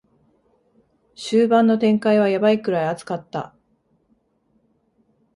[1.15, 3.55] 終盤の展開はヤバいくらい熱かった